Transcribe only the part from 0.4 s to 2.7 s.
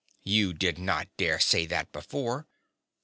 did not dare say that before.